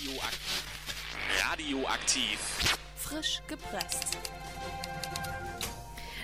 Radioaktiv. 0.00 0.62
Radioaktiv. 1.44 2.38
Frisch 2.96 3.42
gepresst. 3.46 4.16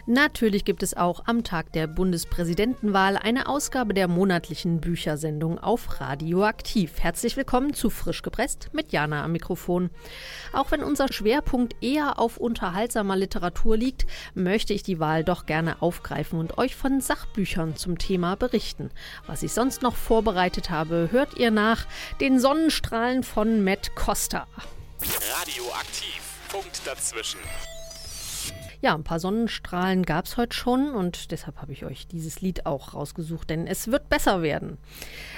Natürlich 0.09 0.65
gibt 0.65 0.85
es 0.85 0.97
auch 0.97 1.25
am 1.27 1.43
Tag 1.43 1.73
der 1.73 1.89
Bundespräsidentenwahl 1.89 3.17
eine 3.17 3.49
Ausgabe 3.49 3.93
der 3.93 4.07
monatlichen 4.07 4.81
Büchersendung 4.81 5.59
auf 5.59 6.01
Radioaktiv. 6.01 7.01
Herzlich 7.01 7.37
willkommen 7.37 7.75
zu 7.75 7.91
Frisch 7.91 8.23
gepresst 8.23 8.69
mit 8.73 8.93
Jana 8.93 9.25
am 9.25 9.33
Mikrofon. 9.33 9.91
Auch 10.53 10.71
wenn 10.71 10.85
unser 10.85 11.13
Schwerpunkt 11.13 11.75
eher 11.83 12.21
auf 12.21 12.37
unterhaltsamer 12.37 13.17
Literatur 13.17 13.77
liegt, 13.77 14.07
möchte 14.35 14.73
ich 14.75 14.85
die 14.85 15.01
Wahl 15.01 15.25
doch 15.25 15.45
gerne 15.45 15.83
aufgreifen 15.83 16.39
und 16.39 16.57
euch 16.57 16.77
von 16.77 17.01
Sachbüchern 17.01 17.75
zum 17.75 17.99
Thema 17.99 18.37
berichten. 18.37 18.93
Was 19.27 19.43
ich 19.43 19.53
sonst 19.53 19.83
noch 19.83 19.97
vorbereitet 19.97 20.71
habe, 20.71 21.09
hört 21.11 21.37
ihr 21.37 21.51
nach 21.51 21.85
den 22.21 22.39
Sonnenstrahlen 22.39 23.25
von 23.25 23.65
Matt 23.65 23.97
Costa. 23.97 24.47
Radioaktiv. 25.41 26.23
Punkt 26.49 26.81
dazwischen. 26.85 27.41
Ja, 28.83 28.95
ein 28.95 29.05
paar 29.05 29.21
Sonnenstrahlen 29.21 30.03
gab 30.03 30.27
es 30.27 30.37
heute 30.37 30.55
schon 30.55 30.91
und 30.91 31.31
deshalb 31.31 31.57
habe 31.63 31.73
ich 31.73 31.87
euch 31.87 32.07
dieses 32.07 32.43
Lied 32.43 32.67
auch 32.67 32.93
rausgesucht, 32.93 33.49
denn 33.49 33.67
es 33.67 33.91
wird 33.91 34.11
besser 34.11 34.43
werden. 34.43 34.77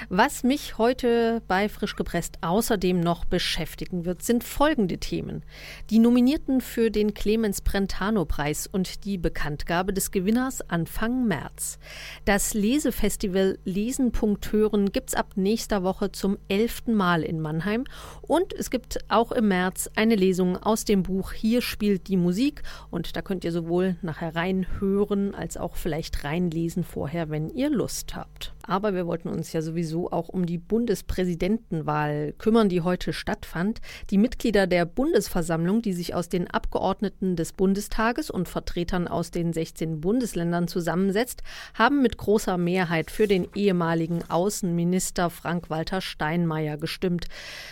Was 0.09 0.43
mich 0.43 0.77
heute 0.77 1.41
bei 1.47 1.69
Frisch 1.69 1.95
gepresst 1.95 2.39
außerdem 2.41 2.99
noch 2.99 3.23
beschäftigen 3.23 4.03
wird, 4.03 4.23
sind 4.23 4.43
folgende 4.43 4.97
Themen. 4.97 5.43
Die 5.89 5.99
Nominierten 5.99 6.59
für 6.59 6.91
den 6.91 7.13
Clemens 7.13 7.61
Brentano 7.61 8.25
Preis 8.25 8.67
und 8.67 9.05
die 9.05 9.17
Bekanntgabe 9.17 9.93
des 9.93 10.11
Gewinners 10.11 10.61
Anfang 10.69 11.25
März. 11.25 11.79
Das 12.25 12.53
Lesefestival 12.53 13.57
Lesen.hören 13.63 14.91
gibt 14.91 15.09
es 15.09 15.15
ab 15.15 15.33
nächster 15.35 15.83
Woche 15.83 16.11
zum 16.11 16.37
elften 16.49 16.93
Mal 16.93 17.23
in 17.23 17.39
Mannheim 17.39 17.85
und 18.21 18.51
es 18.51 18.69
gibt 18.69 18.99
auch 19.07 19.31
im 19.31 19.47
März 19.47 19.89
eine 19.95 20.15
Lesung 20.15 20.57
aus 20.57 20.83
dem 20.83 21.03
Buch 21.03 21.31
Hier 21.31 21.61
spielt 21.61 22.09
die 22.09 22.17
Musik 22.17 22.63
und 22.89 23.15
da 23.15 23.21
könnt 23.29 23.45
ihr 23.45 23.51
sowohl 23.51 23.95
nachher 24.01 24.35
reinhören 24.35 25.35
als 25.35 25.55
auch 25.55 25.75
vielleicht 25.75 26.23
reinlesen 26.23 26.83
vorher, 26.83 27.29
wenn 27.29 27.51
ihr 27.51 27.69
Lust 27.69 28.15
habt. 28.15 28.55
Aber 28.69 28.93
wir 28.93 29.07
wollten 29.07 29.29
uns 29.29 29.51
ja 29.51 29.63
sowieso 29.63 30.11
auch 30.11 30.29
um 30.29 30.45
die 30.45 30.59
Bundespräsidentenwahl 30.59 32.35
kümmern, 32.37 32.69
die 32.69 32.81
heute 32.81 33.13
stattfand. 33.13 33.81
Die 34.11 34.19
Mitglieder 34.19 34.67
der 34.67 34.85
Bundesversammlung, 34.85 35.81
die 35.81 35.93
sich 35.93 36.13
aus 36.13 36.29
den 36.29 36.47
Abgeordneten 36.47 37.35
des 37.35 37.51
Bundestages 37.51 38.29
und 38.29 38.47
Vertretern 38.47 39.07
aus 39.07 39.31
den 39.31 39.53
16 39.53 40.01
Bundesländern 40.01 40.67
zusammensetzt, 40.67 41.41
haben 41.73 42.03
mit 42.03 42.17
großer 42.17 42.59
Mehrheit 42.59 43.09
für 43.09 43.25
den 43.25 43.47
ehemaligen 43.55 44.19
Außenminister 44.29 45.31
Frank-Walter 45.31 45.99
Steinmeier 45.99 46.77
gestimmt. 46.77 47.25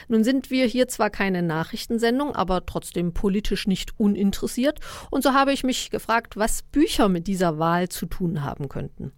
Nun 0.07 0.23
sind 0.23 0.49
wir 0.49 0.65
hier 0.65 0.87
zwar 0.87 1.11
keine 1.11 1.43
Nachrichtensendung, 1.43 2.35
aber 2.35 2.65
trotzdem 2.65 3.13
politisch 3.13 3.67
nicht 3.67 3.99
uninteressiert. 3.99 4.79
Und 5.11 5.21
so 5.21 5.33
habe 5.33 5.53
ich 5.53 5.63
mich 5.63 5.91
gefragt, 5.91 6.37
was 6.37 6.63
Bücher 6.63 7.07
mit 7.07 7.27
dieser 7.27 7.59
Wahl 7.59 7.87
zu 7.87 8.07
tun 8.07 8.43
haben 8.43 8.67
könnten. 8.67 9.11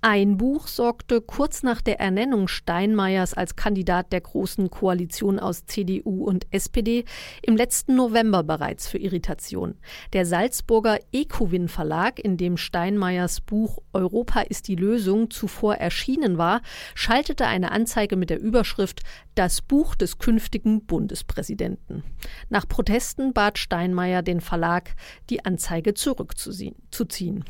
Ein 0.00 0.36
Buch 0.36 0.68
sorgte 0.68 1.20
kurz 1.20 1.64
nach 1.64 1.82
der 1.82 1.98
Ernennung 1.98 2.46
Steinmeiers 2.46 3.34
als 3.34 3.56
Kandidat 3.56 4.12
der 4.12 4.20
Großen 4.20 4.70
Koalition 4.70 5.40
aus 5.40 5.66
CDU 5.66 6.24
und 6.24 6.46
SPD 6.52 7.04
im 7.42 7.56
letzten 7.56 7.96
November 7.96 8.44
bereits 8.44 8.86
für 8.86 8.98
Irritation. 8.98 9.74
Der 10.12 10.24
Salzburger 10.24 11.00
Ecowin 11.10 11.66
Verlag, 11.66 12.20
in 12.20 12.36
dem 12.36 12.56
Steinmeiers 12.56 13.40
Buch 13.40 13.78
Europa 13.92 14.42
ist 14.42 14.68
die 14.68 14.76
Lösung 14.76 15.32
zuvor 15.32 15.74
erschienen 15.74 16.38
war, 16.38 16.62
schaltete 16.94 17.48
eine 17.48 17.72
Anzeige 17.72 18.14
mit 18.14 18.30
der 18.30 18.38
Überschrift 18.38 19.02
Das 19.34 19.62
Buch 19.62 19.96
des 19.96 20.18
künftigen 20.18 20.86
Bundespräsidenten. 20.86 22.04
Nach 22.50 22.68
Protesten 22.68 23.32
bat 23.32 23.58
Steinmeier 23.58 24.22
den 24.22 24.40
Verlag, 24.40 24.94
die 25.28 25.44
Anzeige 25.44 25.94
zurückzuziehen. 25.94 27.44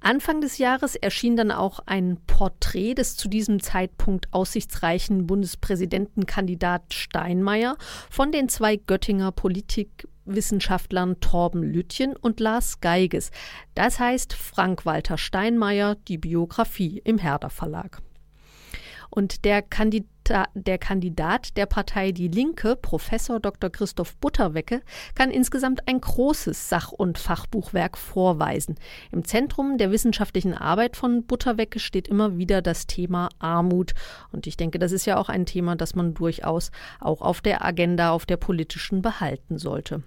Anfang 0.00 0.40
des 0.40 0.58
Jahres 0.58 0.96
erschien 0.96 1.36
dann 1.36 1.50
auch 1.50 1.80
ein 1.86 2.18
Porträt 2.26 2.94
des 2.94 3.16
zu 3.16 3.28
diesem 3.28 3.60
Zeitpunkt 3.60 4.28
aussichtsreichen 4.32 5.26
Bundespräsidentenkandidat 5.26 6.92
Steinmeier 6.92 7.76
von 8.10 8.32
den 8.32 8.48
zwei 8.48 8.76
Göttinger 8.76 9.32
Politikwissenschaftlern 9.32 11.20
Torben 11.20 11.62
Lüttchen 11.62 12.16
und 12.16 12.40
Lars 12.40 12.80
Geiges. 12.80 13.30
Das 13.74 13.98
heißt 13.98 14.34
Frank-Walter 14.34 15.16
Steinmeier, 15.16 15.96
die 16.08 16.18
Biografie 16.18 17.00
im 17.04 17.18
Herder 17.18 17.50
Verlag. 17.50 18.02
Und 19.10 19.44
der 19.44 19.62
Kandidat 19.62 20.13
der 20.54 20.78
Kandidat 20.78 21.56
der 21.56 21.66
Partei 21.66 22.12
Die 22.12 22.28
Linke, 22.28 22.76
Professor 22.76 23.40
Dr. 23.40 23.70
Christoph 23.70 24.16
Butterwecke, 24.16 24.82
kann 25.14 25.30
insgesamt 25.30 25.86
ein 25.88 26.00
großes 26.00 26.68
Sach- 26.68 26.92
und 26.92 27.18
Fachbuchwerk 27.18 27.98
vorweisen. 27.98 28.76
Im 29.12 29.24
Zentrum 29.24 29.78
der 29.78 29.90
wissenschaftlichen 29.90 30.54
Arbeit 30.54 30.96
von 30.96 31.24
Butterwecke 31.24 31.78
steht 31.78 32.08
immer 32.08 32.38
wieder 32.38 32.62
das 32.62 32.86
Thema 32.86 33.28
Armut. 33.38 33.94
Und 34.32 34.46
ich 34.46 34.56
denke, 34.56 34.78
das 34.78 34.92
ist 34.92 35.06
ja 35.06 35.16
auch 35.16 35.28
ein 35.28 35.46
Thema, 35.46 35.76
das 35.76 35.94
man 35.94 36.14
durchaus 36.14 36.70
auch 37.00 37.20
auf 37.20 37.40
der 37.40 37.64
Agenda, 37.64 38.10
auf 38.10 38.26
der 38.26 38.36
politischen 38.36 39.02
behalten 39.02 39.58
sollte. 39.58 40.02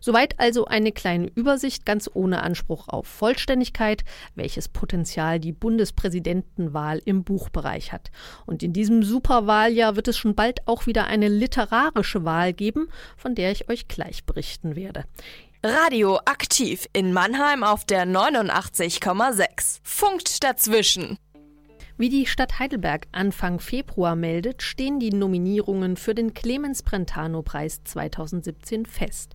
Soweit 0.00 0.38
also 0.38 0.66
eine 0.66 0.92
kleine 0.92 1.28
Übersicht 1.34 1.86
ganz 1.86 2.10
ohne 2.12 2.42
Anspruch 2.42 2.88
auf 2.88 3.06
Vollständigkeit, 3.06 4.04
welches 4.34 4.68
Potenzial 4.68 5.40
die 5.40 5.52
Bundespräsidentenwahl 5.52 7.00
im 7.04 7.24
Buchbereich 7.24 7.92
hat. 7.92 8.10
Und 8.46 8.62
in 8.62 8.72
diesem 8.72 9.02
Superwahljahr 9.02 9.96
wird 9.96 10.08
es 10.08 10.16
schon 10.16 10.34
bald 10.34 10.66
auch 10.66 10.86
wieder 10.86 11.06
eine 11.06 11.28
literarische 11.28 12.24
Wahl 12.24 12.52
geben, 12.52 12.88
von 13.16 13.34
der 13.34 13.52
ich 13.52 13.68
euch 13.68 13.88
gleich 13.88 14.24
berichten 14.24 14.76
werde. 14.76 15.04
Radio 15.64 16.20
aktiv 16.24 16.86
in 16.92 17.12
Mannheim 17.12 17.64
auf 17.64 17.84
der 17.84 18.06
89,6. 18.06 19.80
Funkt 19.82 20.44
dazwischen. 20.44 21.18
Wie 21.98 22.10
die 22.10 22.26
Stadt 22.26 22.58
Heidelberg 22.58 23.06
Anfang 23.12 23.58
Februar 23.58 24.16
meldet, 24.16 24.62
stehen 24.62 25.00
die 25.00 25.12
Nominierungen 25.12 25.96
für 25.96 26.14
den 26.14 26.34
Clemens 26.34 26.82
Brentano 26.82 27.40
Preis 27.40 27.82
2017 27.84 28.84
fest. 28.84 29.34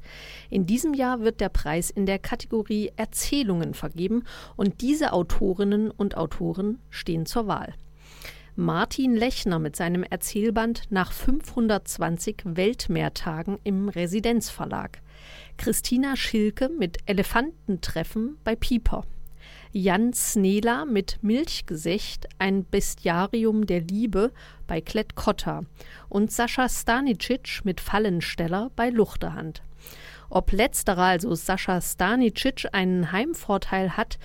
In 0.52 0.68
diesem 0.68 0.94
Jahr 0.94 1.22
wird 1.22 1.42
der 1.42 1.50
Preis 1.50 1.90
in 1.90 2.06
der 2.06 2.20
Kategorie 2.20 2.92
Erzählungen 2.98 3.74
vergeben 3.74 4.26
und 4.58 4.82
diese 4.82 5.12
Autorinnen 5.12 5.90
und 5.90 6.18
Autoren 6.18 6.78
stehen 6.92 7.26
zur 7.26 7.48
Wahl. 7.48 7.74
Martin 8.56 9.16
Lechner 9.16 9.58
mit 9.58 9.76
seinem 9.76 10.04
Erzählband 10.04 10.84
nach 10.92 11.14
520 11.14 12.44
Weltmeertagen 12.44 13.58
im 13.64 13.90
Residenzverlag. 13.90 15.02
Christina 15.58 16.16
Schilke 16.16 16.70
mit 16.70 17.00
Elefantentreffen 17.08 18.38
bei 18.44 18.56
Pieper. 18.56 19.04
Jan 19.74 20.12
Snela 20.12 20.84
mit 20.84 21.20
Milchgesicht, 21.22 22.28
ein 22.40 22.66
Bestiarium 22.66 23.66
der 23.66 23.80
Liebe 23.80 24.34
bei 24.68 24.82
Klett-Cotta 24.82 25.64
und 26.10 26.30
Sascha 26.30 26.68
Stanicic 26.68 27.62
mit 27.64 27.80
Fallensteller 27.80 28.70
bei 28.76 28.90
Luchterhand. 28.90 29.64
Ob 30.30 30.52
letzterer, 30.52 31.04
also 31.04 31.34
Sascha 31.36 31.80
Stanicic, 31.80 32.68
einen 32.74 33.14
Heimvorteil 33.14 33.96
hat, 33.96 34.20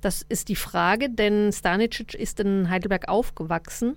das 0.00 0.22
ist 0.28 0.48
die 0.48 0.56
Frage, 0.56 1.10
denn 1.10 1.52
Stanicic 1.52 2.14
ist 2.14 2.40
in 2.40 2.68
Heidelberg 2.68 3.08
aufgewachsen 3.08 3.96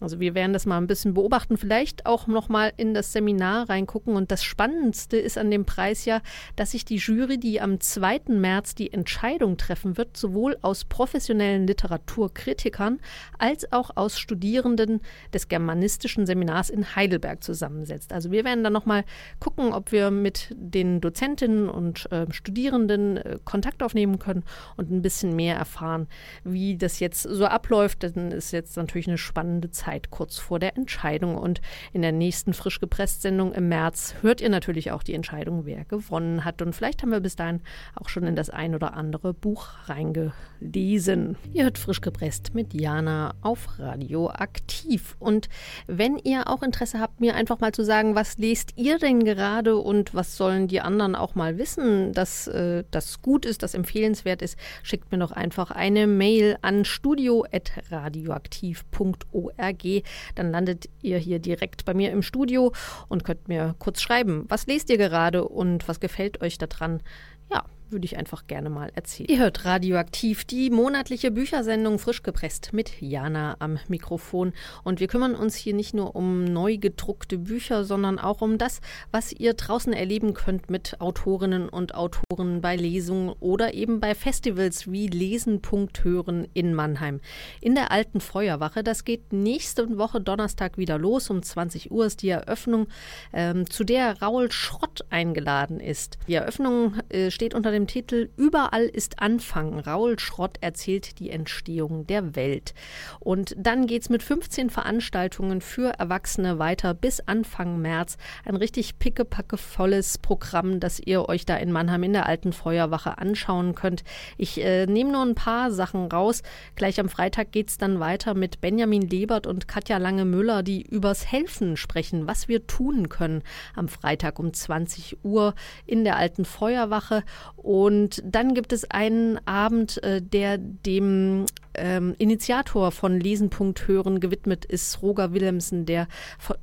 also 0.00 0.18
wir 0.18 0.34
werden 0.34 0.52
das 0.52 0.66
mal 0.66 0.78
ein 0.78 0.86
bisschen 0.86 1.14
beobachten, 1.14 1.56
vielleicht 1.56 2.06
auch 2.06 2.26
noch 2.26 2.48
mal 2.48 2.72
in 2.76 2.94
das 2.94 3.12
Seminar 3.12 3.68
reingucken. 3.68 4.16
Und 4.16 4.30
das 4.30 4.42
Spannendste 4.42 5.18
ist 5.18 5.36
an 5.36 5.50
dem 5.50 5.66
Preis 5.66 6.06
ja, 6.06 6.22
dass 6.56 6.70
sich 6.70 6.84
die 6.84 6.96
Jury, 6.96 7.38
die 7.38 7.60
am 7.60 7.80
2. 7.80 8.20
März 8.28 8.74
die 8.74 8.92
Entscheidung 8.92 9.56
treffen 9.56 9.96
wird, 9.96 10.16
sowohl 10.16 10.56
aus 10.62 10.84
professionellen 10.84 11.66
Literaturkritikern 11.66 13.00
als 13.38 13.70
auch 13.72 13.90
aus 13.96 14.18
Studierenden 14.18 15.00
des 15.34 15.48
germanistischen 15.48 16.26
Seminars 16.26 16.70
in 16.70 16.96
Heidelberg 16.96 17.44
zusammensetzt. 17.44 18.12
Also 18.12 18.30
wir 18.30 18.44
werden 18.44 18.64
dann 18.64 18.72
noch 18.72 18.86
mal 18.86 19.04
gucken, 19.38 19.72
ob 19.72 19.92
wir 19.92 20.10
mit 20.10 20.54
den 20.56 21.00
Dozentinnen 21.00 21.68
und 21.68 22.10
äh, 22.10 22.26
Studierenden 22.32 23.18
äh, 23.18 23.38
Kontakt 23.44 23.82
aufnehmen 23.82 24.18
können 24.18 24.44
und 24.76 24.90
ein 24.90 25.02
bisschen 25.02 25.36
mehr 25.36 25.56
erfahren, 25.56 26.08
wie 26.44 26.76
das 26.76 27.00
jetzt 27.00 27.22
so 27.22 27.44
abläuft. 27.44 28.02
Denn 28.02 28.30
ist 28.30 28.52
jetzt 28.52 28.76
natürlich 28.76 29.08
eine 29.08 29.18
spannende 29.18 29.70
Zeit. 29.70 29.89
Zeit 29.90 30.10
kurz 30.10 30.38
vor 30.38 30.60
der 30.60 30.76
Entscheidung. 30.76 31.36
Und 31.36 31.60
in 31.92 32.02
der 32.02 32.12
nächsten 32.12 32.52
frisch 32.54 32.80
gepresst 32.80 33.22
Sendung 33.22 33.52
im 33.52 33.68
März 33.68 34.14
hört 34.20 34.40
ihr 34.40 34.48
natürlich 34.48 34.92
auch 34.92 35.02
die 35.02 35.14
Entscheidung, 35.14 35.66
wer 35.66 35.84
gewonnen 35.84 36.44
hat. 36.44 36.62
Und 36.62 36.74
vielleicht 36.74 37.02
haben 37.02 37.10
wir 37.10 37.18
bis 37.20 37.36
dahin 37.36 37.60
auch 37.96 38.08
schon 38.08 38.22
in 38.24 38.36
das 38.36 38.50
ein 38.50 38.76
oder 38.76 38.94
andere 38.94 39.34
Buch 39.34 39.66
reingelesen. 39.86 41.36
Ihr 41.52 41.64
hört 41.64 41.78
frisch 41.78 42.00
gepresst 42.00 42.54
mit 42.54 42.72
Jana 42.72 43.34
auf 43.42 43.80
Radio 43.80 44.30
Aktiv. 44.30 45.16
Und 45.18 45.48
wenn 45.88 46.18
ihr 46.18 46.48
auch 46.48 46.62
Interesse 46.62 47.00
habt, 47.00 47.20
mir 47.20 47.34
einfach 47.34 47.58
mal 47.58 47.72
zu 47.72 47.82
sagen, 47.84 48.14
was 48.14 48.38
lest 48.38 48.74
ihr 48.76 48.98
denn 48.98 49.24
gerade 49.24 49.76
und 49.76 50.14
was 50.14 50.36
sollen 50.36 50.68
die 50.68 50.80
anderen 50.80 51.16
auch 51.16 51.34
mal 51.34 51.58
wissen, 51.58 52.12
dass 52.12 52.46
äh, 52.46 52.84
das 52.92 53.22
gut 53.22 53.44
ist, 53.44 53.64
das 53.64 53.74
empfehlenswert 53.74 54.40
ist, 54.40 54.56
schickt 54.84 55.10
mir 55.10 55.18
doch 55.18 55.32
einfach 55.32 55.72
eine 55.72 56.06
Mail 56.06 56.58
an 56.62 56.84
studio.radioaktiv.org 56.84 59.79
AG, 59.80 60.02
dann 60.34 60.50
landet 60.50 60.88
ihr 61.02 61.18
hier 61.18 61.38
direkt 61.38 61.84
bei 61.84 61.94
mir 61.94 62.10
im 62.10 62.22
Studio 62.22 62.72
und 63.08 63.24
könnt 63.24 63.48
mir 63.48 63.74
kurz 63.78 64.00
schreiben, 64.00 64.44
was 64.48 64.66
lest 64.66 64.90
ihr 64.90 64.98
gerade 64.98 65.46
und 65.46 65.88
was 65.88 66.00
gefällt 66.00 66.42
euch 66.42 66.58
daran. 66.58 67.02
Ja, 67.50 67.64
würde 67.92 68.04
ich 68.04 68.16
einfach 68.16 68.46
gerne 68.46 68.70
mal 68.70 68.90
erzählen. 68.94 69.28
Ihr 69.28 69.38
hört 69.38 69.64
Radioaktiv, 69.64 70.44
die 70.44 70.70
monatliche 70.70 71.30
Büchersendung 71.30 71.98
frisch 71.98 72.22
gepresst 72.22 72.72
mit 72.72 73.00
Jana 73.00 73.56
am 73.58 73.78
Mikrofon. 73.88 74.52
Und 74.84 75.00
wir 75.00 75.08
kümmern 75.08 75.34
uns 75.34 75.54
hier 75.54 75.74
nicht 75.74 75.94
nur 75.94 76.14
um 76.16 76.44
neu 76.44 76.78
gedruckte 76.78 77.38
Bücher, 77.38 77.84
sondern 77.84 78.18
auch 78.18 78.40
um 78.40 78.58
das, 78.58 78.80
was 79.10 79.32
ihr 79.32 79.54
draußen 79.54 79.92
erleben 79.92 80.34
könnt 80.34 80.70
mit 80.70 81.00
Autorinnen 81.00 81.68
und 81.68 81.94
Autoren 81.94 82.60
bei 82.60 82.76
Lesungen 82.76 83.34
oder 83.40 83.74
eben 83.74 84.00
bei 84.00 84.14
Festivals 84.14 84.90
wie 84.90 85.08
Lesen.hören 85.08 86.48
in 86.54 86.74
Mannheim. 86.74 87.20
In 87.60 87.74
der 87.74 87.90
alten 87.90 88.20
Feuerwache, 88.20 88.82
das 88.82 89.04
geht 89.04 89.32
nächste 89.32 89.98
Woche 89.98 90.20
Donnerstag 90.20 90.78
wieder 90.78 90.98
los. 90.98 91.30
Um 91.30 91.42
20 91.42 91.90
Uhr 91.90 92.06
ist 92.06 92.22
die 92.22 92.28
Eröffnung, 92.28 92.86
ähm, 93.32 93.68
zu 93.68 93.84
der 93.84 94.20
Raul 94.20 94.50
Schrott 94.50 95.04
eingeladen 95.10 95.80
ist. 95.80 96.18
Die 96.28 96.34
Eröffnung 96.34 96.94
äh, 97.08 97.30
steht 97.30 97.54
unter 97.54 97.70
dem 97.70 97.79
dem 97.80 97.86
Titel 97.86 98.28
Überall 98.36 98.84
ist 98.84 99.20
Anfang. 99.20 99.78
Raul 99.80 100.18
Schrott 100.18 100.58
erzählt 100.60 101.18
die 101.18 101.30
Entstehung 101.30 102.06
der 102.06 102.36
Welt. 102.36 102.74
Und 103.20 103.54
dann 103.56 103.86
geht 103.86 104.02
es 104.02 104.10
mit 104.10 104.22
15 104.22 104.68
Veranstaltungen 104.68 105.62
für 105.62 105.98
Erwachsene 105.98 106.58
weiter 106.58 106.92
bis 106.92 107.20
Anfang 107.20 107.80
März. 107.80 108.18
Ein 108.44 108.56
richtig 108.56 108.98
pickepackevolles 108.98 110.18
Programm, 110.18 110.78
das 110.78 111.00
ihr 111.00 111.28
euch 111.28 111.46
da 111.46 111.56
in 111.56 111.72
Mannheim 111.72 112.02
in 112.02 112.12
der 112.12 112.26
alten 112.26 112.52
Feuerwache 112.52 113.16
anschauen 113.16 113.74
könnt. 113.74 114.04
Ich 114.36 114.62
äh, 114.62 114.86
nehme 114.86 115.12
nur 115.12 115.22
ein 115.22 115.34
paar 115.34 115.70
Sachen 115.70 116.06
raus. 116.06 116.42
Gleich 116.76 117.00
am 117.00 117.08
Freitag 117.08 117.50
geht 117.50 117.70
es 117.70 117.78
dann 117.78 117.98
weiter 117.98 118.34
mit 118.34 118.60
Benjamin 118.60 119.02
Lebert 119.02 119.46
und 119.46 119.68
Katja 119.68 119.96
Lange-Müller, 119.96 120.62
die 120.62 120.82
übers 120.82 121.26
Helfen 121.32 121.78
sprechen, 121.78 122.26
was 122.26 122.46
wir 122.46 122.66
tun 122.66 123.08
können 123.08 123.42
am 123.74 123.88
Freitag 123.88 124.38
um 124.38 124.52
20 124.52 125.24
Uhr 125.24 125.54
in 125.86 126.04
der 126.04 126.16
alten 126.16 126.44
Feuerwache. 126.44 127.24
Und 127.70 128.20
dann 128.24 128.54
gibt 128.54 128.72
es 128.72 128.90
einen 128.90 129.38
Abend, 129.46 130.02
äh, 130.02 130.20
der 130.20 130.58
dem 130.58 131.46
ähm, 131.74 132.16
Initiator 132.18 132.90
von 132.90 133.20
Lesenpunkt 133.20 133.86
Hören 133.86 134.18
gewidmet 134.18 134.64
ist, 134.64 135.00
Roger 135.02 135.34
Willemsen, 135.34 135.86
der 135.86 136.08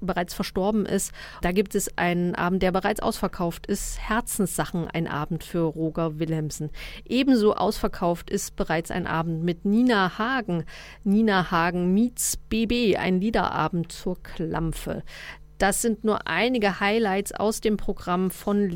bereits 0.02 0.34
verstorben 0.34 0.86
ist. 0.86 1.14
Da 1.42 1.54
gibt 1.54 1.76
es 1.76 1.98
einen 1.98 2.36
Abend, 2.36 2.62
der 2.62 2.74
bereits 2.74 3.00
ausverkauft 3.00 3.68
ist, 3.68 3.98
Herzenssachen, 4.02 4.90
ein 4.90 5.08
Abend 5.08 5.46
für 5.46 5.62
Roger 5.62 6.20
Willemsen. 6.20 6.72
Ebenso 7.06 7.54
ausverkauft 7.54 8.30
ist 8.30 8.58
bereits 8.58 8.92
ein 8.92 9.08
Abend 9.08 9.46
mit 9.46 9.64
Nina 9.64 10.18
Hagen. 10.18 10.66
Nina 11.06 11.52
Hagen 11.52 11.94
meets 11.94 12.36
BB, 12.36 12.98
ein 12.98 13.22
Liederabend 13.22 13.94
zur 13.94 14.22
Klampfe. 14.22 15.04
Das 15.58 15.82
sind 15.82 16.04
nur 16.04 16.28
einige 16.28 16.80
Highlights 16.80 17.32
aus 17.34 17.62
dem 17.62 17.78
Programm 17.78 18.32
von 18.32 18.72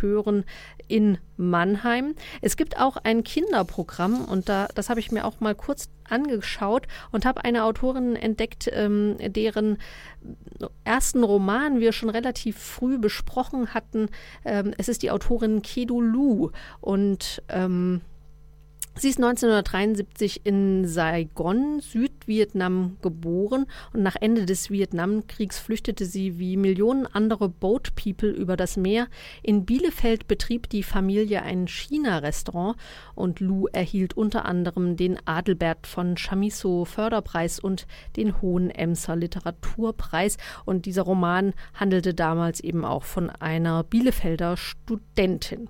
Hören 0.00 0.44
in 0.88 1.18
Mannheim. 1.36 2.14
Es 2.40 2.56
gibt 2.56 2.78
auch 2.78 2.96
ein 2.96 3.24
Kinderprogramm 3.24 4.24
und 4.24 4.48
da, 4.48 4.68
das 4.74 4.88
habe 4.88 5.00
ich 5.00 5.10
mir 5.10 5.24
auch 5.24 5.40
mal 5.40 5.54
kurz 5.54 5.88
angeschaut 6.08 6.86
und 7.10 7.24
habe 7.24 7.44
eine 7.44 7.64
Autorin 7.64 8.14
entdeckt, 8.16 8.70
ähm, 8.72 9.16
deren 9.20 9.78
ersten 10.84 11.24
Roman 11.24 11.80
wir 11.80 11.92
schon 11.92 12.10
relativ 12.10 12.58
früh 12.58 12.98
besprochen 12.98 13.74
hatten. 13.74 14.08
Ähm, 14.44 14.72
es 14.78 14.88
ist 14.88 15.02
die 15.02 15.10
Autorin 15.10 15.62
Kedu 15.62 16.00
Lu 16.00 16.50
und 16.80 17.42
ähm, 17.48 18.00
Sie 18.98 19.10
ist 19.10 19.18
1973 19.18 20.40
in 20.44 20.88
Saigon, 20.88 21.80
Südvietnam, 21.80 22.96
geboren 23.02 23.66
und 23.92 24.02
nach 24.02 24.16
Ende 24.18 24.46
des 24.46 24.70
Vietnamkriegs 24.70 25.58
flüchtete 25.58 26.06
sie 26.06 26.38
wie 26.38 26.56
Millionen 26.56 27.06
andere 27.06 27.50
Boat 27.50 27.94
People 27.94 28.30
über 28.30 28.56
das 28.56 28.78
Meer. 28.78 29.08
In 29.42 29.66
Bielefeld 29.66 30.26
betrieb 30.26 30.70
die 30.70 30.82
Familie 30.82 31.42
ein 31.42 31.68
China-Restaurant 31.68 32.78
und 33.14 33.40
Lu 33.40 33.66
erhielt 33.66 34.16
unter 34.16 34.46
anderem 34.46 34.96
den 34.96 35.18
Adelbert 35.26 35.86
von 35.86 36.16
Chamisso 36.16 36.86
Förderpreis 36.86 37.60
und 37.60 37.86
den 38.16 38.40
Hohen 38.40 38.70
Emser 38.70 39.14
Literaturpreis. 39.14 40.38
Und 40.64 40.86
dieser 40.86 41.02
Roman 41.02 41.52
handelte 41.74 42.14
damals 42.14 42.60
eben 42.60 42.86
auch 42.86 43.04
von 43.04 43.28
einer 43.28 43.84
Bielefelder 43.84 44.56
Studentin. 44.56 45.68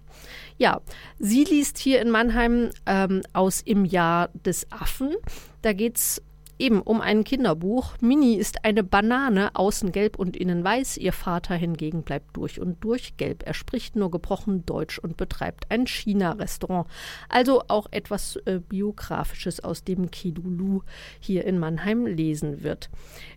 Ja, 0.58 0.81
sie 1.19 1.44
liest 1.44 1.76
hier 1.76 2.00
in 2.00 2.11
Mannheim 2.11 2.70
ähm, 2.87 3.16
aus 3.33 3.61
Im 3.61 3.85
Jahr 3.85 4.29
des 4.35 4.71
Affen. 4.71 5.15
Da 5.63 5.73
geht 5.73 5.97
es 5.97 6.23
Eben 6.59 6.81
um 6.81 7.03
ein 7.03 7.23
Kinderbuch. 7.23 7.97
Mini 8.01 8.35
ist 8.35 8.65
eine 8.65 8.83
Banane, 8.83 9.55
außen 9.55 9.93
gelb 9.93 10.19
und 10.19 10.37
innen 10.37 10.65
weiß. 10.65 10.97
Ihr 10.97 11.13
Vater 11.13 11.55
hingegen 11.55 12.03
bleibt 12.03 12.35
durch 12.35 12.61
und 12.61 12.83
durch 12.83 13.19
gelb. 13.19 13.43
Er 13.45 13.53
spricht 13.53 13.95
nur 13.95 14.11
gebrochen 14.11 14.65
Deutsch 14.65 14.99
und 14.99 15.19
betreibt 15.19 15.71
ein 15.71 15.87
China-Restaurant. 15.87 16.87
Also 17.29 17.63
auch 17.69 17.89
etwas 17.91 18.37
äh, 18.47 18.61
Biografisches 18.67 19.62
aus 19.62 19.85
dem 19.85 20.11
Kidulu 20.11 20.81
hier 21.21 21.45
in 21.45 21.59
Mannheim 21.59 22.07
lesen 22.07 22.62
wird. 22.62 22.89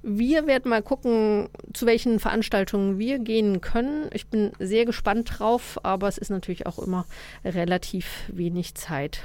Wir 0.02 0.48
werden 0.48 0.70
mal 0.70 0.82
gucken, 0.82 1.50
zu 1.74 1.86
welchen 1.86 2.20
Veranstaltungen 2.20 3.00
wir 3.00 3.20
gehen 3.20 3.60
können. 3.60 4.10
Ich 4.14 4.28
bin 4.28 4.54
sehr 4.60 4.86
gespannt 4.86 5.40
drauf, 5.40 5.78
aber 5.84 6.08
es 6.08 6.18
ist 6.18 6.30
natürlich 6.30 6.68
auch 6.68 6.80
immer 6.80 7.06
relativ 7.44 8.30
wenig 8.30 8.75
Zeit 8.75 9.24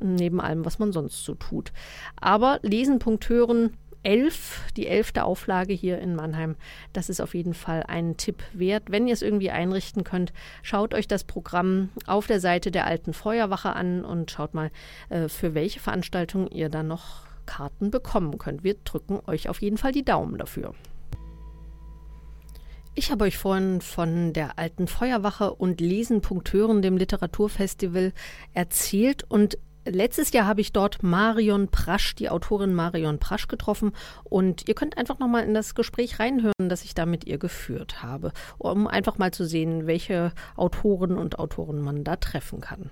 neben 0.00 0.40
allem, 0.40 0.64
was 0.64 0.78
man 0.78 0.92
sonst 0.92 1.24
so 1.24 1.34
tut. 1.34 1.72
Aber 2.20 2.58
lesen.hören 2.62 3.76
11, 4.06 4.62
die 4.76 4.86
elfte 4.86 5.24
Auflage 5.24 5.72
hier 5.72 5.98
in 5.98 6.14
Mannheim. 6.14 6.54
Das 6.92 7.08
ist 7.08 7.20
auf 7.20 7.34
jeden 7.34 7.54
Fall 7.54 7.82
ein 7.88 8.16
Tipp 8.16 8.40
wert. 8.52 8.84
Wenn 8.88 9.08
ihr 9.08 9.12
es 9.12 9.22
irgendwie 9.22 9.50
einrichten 9.50 10.04
könnt, 10.04 10.32
schaut 10.62 10.94
euch 10.94 11.08
das 11.08 11.24
Programm 11.24 11.88
auf 12.06 12.28
der 12.28 12.38
Seite 12.38 12.70
der 12.70 12.86
alten 12.86 13.12
Feuerwache 13.12 13.74
an 13.74 14.04
und 14.04 14.30
schaut 14.30 14.54
mal, 14.54 14.70
äh, 15.08 15.28
für 15.28 15.54
welche 15.54 15.80
Veranstaltung 15.80 16.46
ihr 16.46 16.68
dann 16.68 16.86
noch 16.86 17.26
Karten 17.46 17.90
bekommen 17.90 18.38
könnt. 18.38 18.62
Wir 18.62 18.74
drücken 18.74 19.20
euch 19.26 19.48
auf 19.48 19.60
jeden 19.60 19.76
Fall 19.76 19.90
die 19.90 20.04
Daumen 20.04 20.38
dafür. 20.38 20.72
Ich 22.94 23.10
habe 23.10 23.24
euch 23.24 23.36
vorhin 23.36 23.80
von 23.82 24.32
der 24.32 24.58
alten 24.58 24.86
Feuerwache 24.86 25.52
und 25.52 25.80
Lesen.hören, 25.80 26.80
dem 26.80 26.96
Literaturfestival, 26.96 28.12
erzählt 28.54 29.24
und 29.28 29.58
Letztes 29.88 30.32
Jahr 30.32 30.46
habe 30.46 30.60
ich 30.60 30.72
dort 30.72 31.04
Marion 31.04 31.68
Prasch, 31.68 32.16
die 32.16 32.28
Autorin 32.28 32.74
Marion 32.74 33.20
Prasch 33.20 33.46
getroffen 33.46 33.92
und 34.24 34.66
ihr 34.68 34.74
könnt 34.74 34.98
einfach 34.98 35.20
nochmal 35.20 35.44
in 35.44 35.54
das 35.54 35.76
Gespräch 35.76 36.18
reinhören, 36.18 36.68
das 36.68 36.82
ich 36.82 36.94
da 36.94 37.06
mit 37.06 37.24
ihr 37.24 37.38
geführt 37.38 38.02
habe, 38.02 38.32
um 38.58 38.88
einfach 38.88 39.18
mal 39.18 39.32
zu 39.32 39.46
sehen, 39.46 39.86
welche 39.86 40.32
Autoren 40.56 41.16
und 41.16 41.38
Autoren 41.38 41.80
man 41.80 42.02
da 42.02 42.16
treffen 42.16 42.60
kann. 42.60 42.90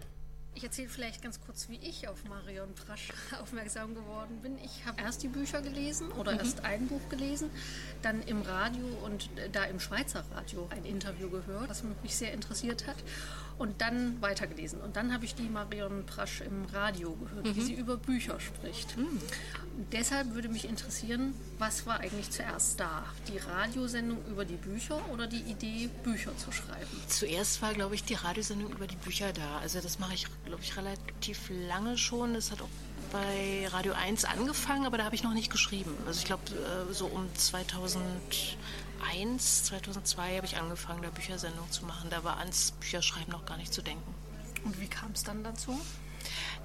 Ich 0.54 0.62
erzähle 0.62 0.88
vielleicht 0.88 1.20
ganz 1.20 1.40
kurz, 1.40 1.68
wie 1.68 1.80
ich 1.82 2.06
auf 2.06 2.22
Marion 2.28 2.72
Prasch 2.74 3.08
aufmerksam 3.42 3.96
geworden 3.96 4.38
bin. 4.40 4.56
Ich 4.64 4.86
habe 4.86 5.02
erst 5.02 5.24
die 5.24 5.28
Bücher 5.28 5.62
gelesen 5.62 6.12
oder 6.12 6.32
mhm. 6.32 6.38
erst 6.38 6.64
ein 6.64 6.86
Buch 6.86 7.08
gelesen, 7.10 7.50
dann 8.02 8.22
im 8.22 8.40
Radio 8.42 8.86
und 9.04 9.28
da 9.50 9.64
im 9.64 9.80
Schweizer 9.80 10.22
Radio 10.32 10.68
ein 10.70 10.84
Interview 10.84 11.28
gehört, 11.28 11.70
das 11.70 11.82
mich 11.82 12.14
sehr 12.14 12.32
interessiert 12.32 12.86
hat 12.86 12.96
und 13.58 13.80
dann 13.80 14.20
weitergelesen. 14.20 14.80
Und 14.80 14.96
dann 14.96 15.12
habe 15.12 15.24
ich 15.24 15.34
die 15.34 15.48
Marion 15.48 16.04
Prasch 16.06 16.40
im 16.40 16.64
Radio 16.72 17.12
gehört, 17.12 17.46
mhm. 17.46 17.56
wie 17.56 17.60
sie 17.60 17.74
über 17.74 17.96
Bücher 17.96 18.40
spricht. 18.40 18.96
Mhm. 18.96 19.20
Deshalb 19.92 20.34
würde 20.34 20.48
mich 20.48 20.68
interessieren, 20.68 21.34
was 21.58 21.86
war 21.86 22.00
eigentlich 22.00 22.30
zuerst 22.30 22.78
da? 22.78 23.04
Die 23.28 23.38
Radiosendung 23.38 24.18
über 24.30 24.44
die 24.44 24.56
Bücher 24.56 25.00
oder 25.12 25.26
die 25.26 25.40
Idee, 25.40 25.88
Bücher 26.02 26.36
zu 26.36 26.52
schreiben? 26.52 26.86
Zuerst 27.08 27.60
war, 27.62 27.74
glaube 27.74 27.94
ich, 27.94 28.04
die 28.04 28.14
Radiosendung 28.14 28.72
über 28.72 28.86
die 28.86 28.96
Bücher 28.96 29.32
da. 29.32 29.58
Also 29.58 29.80
das 29.80 29.98
mache 29.98 30.14
ich, 30.14 30.26
glaube 30.44 30.62
ich, 30.62 30.76
relativ 30.76 31.50
lange 31.68 31.98
schon. 31.98 32.34
Das 32.34 32.50
hat 32.50 32.62
auch 32.62 32.68
bei 33.12 33.68
Radio 33.68 33.92
1 33.92 34.24
angefangen, 34.24 34.86
aber 34.86 34.98
da 34.98 35.04
habe 35.04 35.14
ich 35.14 35.22
noch 35.22 35.34
nicht 35.34 35.50
geschrieben. 35.50 35.94
Also 36.06 36.18
ich 36.18 36.24
glaube, 36.24 36.42
äh, 36.52 36.92
so 36.92 37.06
um 37.06 37.28
2000 37.34 37.94
2001, 37.94 38.56
2002 39.64 40.36
habe 40.36 40.46
ich 40.46 40.56
angefangen, 40.56 41.02
da 41.02 41.10
Büchersendung 41.10 41.70
zu 41.70 41.84
machen. 41.84 42.10
Da 42.10 42.24
war 42.24 42.38
ans 42.38 42.72
Bücherschreiben 42.72 43.32
noch 43.32 43.46
gar 43.46 43.56
nicht 43.56 43.72
zu 43.72 43.82
denken. 43.82 44.14
Und 44.64 44.80
wie 44.80 44.88
kam 44.88 45.12
es 45.12 45.22
dann 45.22 45.44
dazu? 45.44 45.78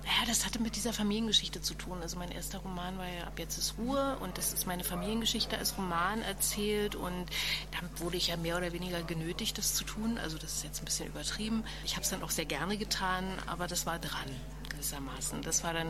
Ja, 0.05 0.25
das 0.25 0.45
hatte 0.45 0.61
mit 0.61 0.75
dieser 0.75 0.93
Familiengeschichte 0.93 1.61
zu 1.61 1.73
tun. 1.73 2.01
Also 2.01 2.17
mein 2.17 2.31
erster 2.31 2.59
Roman 2.59 2.97
war 2.97 3.07
ja 3.07 3.25
Ab 3.25 3.37
jetzt 3.37 3.57
ist 3.57 3.75
Ruhe 3.77 4.17
und 4.21 4.37
das 4.37 4.53
ist 4.53 4.65
meine 4.65 4.83
Familiengeschichte 4.83 5.57
als 5.57 5.77
Roman 5.77 6.21
erzählt 6.21 6.95
und 6.95 7.25
damit 7.79 7.99
wurde 7.99 8.17
ich 8.17 8.27
ja 8.27 8.37
mehr 8.37 8.57
oder 8.57 8.71
weniger 8.71 9.03
genötigt, 9.03 9.57
das 9.57 9.75
zu 9.75 9.83
tun. 9.83 10.17
Also 10.17 10.37
das 10.37 10.53
ist 10.53 10.63
jetzt 10.63 10.81
ein 10.81 10.85
bisschen 10.85 11.07
übertrieben. 11.07 11.63
Ich 11.83 11.95
habe 11.95 12.03
es 12.03 12.09
dann 12.09 12.23
auch 12.23 12.31
sehr 12.31 12.45
gerne 12.45 12.77
getan, 12.77 13.25
aber 13.45 13.67
das 13.67 13.85
war 13.85 13.99
dran 13.99 14.29
gewissermaßen. 14.69 15.41
Das 15.41 15.63
war 15.63 15.73
dann 15.73 15.89